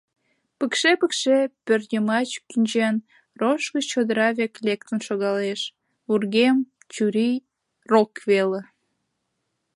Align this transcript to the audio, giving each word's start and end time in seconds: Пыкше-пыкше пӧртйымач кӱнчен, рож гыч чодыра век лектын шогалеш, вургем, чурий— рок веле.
Пыкше-пыкше 0.57 1.37
пӧртйымач 1.65 2.29
кӱнчен, 2.49 2.95
рож 3.41 3.61
гыч 3.73 3.85
чодыра 3.91 4.29
век 4.37 4.53
лектын 4.65 4.99
шогалеш, 5.07 5.61
вургем, 6.07 6.57
чурий— 6.93 7.35
рок 7.91 8.11
веле. 8.29 8.61